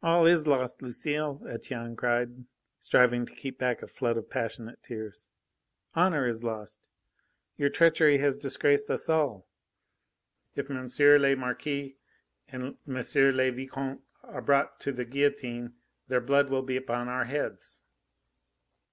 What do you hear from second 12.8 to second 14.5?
M. le Vicomte are